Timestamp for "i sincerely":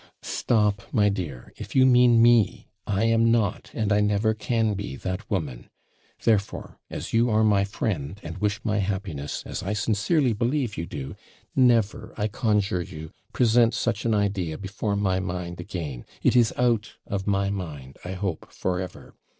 9.61-10.33